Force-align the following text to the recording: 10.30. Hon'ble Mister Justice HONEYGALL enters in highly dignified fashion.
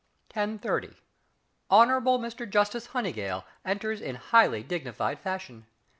10.30. 0.31 0.95
Hon'ble 1.69 2.17
Mister 2.19 2.47
Justice 2.47 2.87
HONEYGALL 2.87 3.45
enters 3.63 4.01
in 4.01 4.15
highly 4.15 4.63
dignified 4.63 5.19
fashion. 5.19 5.67